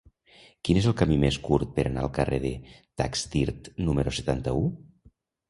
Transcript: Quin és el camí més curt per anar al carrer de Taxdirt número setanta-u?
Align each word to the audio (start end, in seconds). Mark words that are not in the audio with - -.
Quin 0.69 0.77
és 0.79 0.85
el 0.91 0.95
camí 1.01 1.17
més 1.23 1.37
curt 1.47 1.75
per 1.75 1.85
anar 1.89 2.05
al 2.05 2.09
carrer 2.15 2.41
de 2.47 2.51
Taxdirt 3.03 3.71
número 3.91 4.17
setanta-u? 4.21 4.67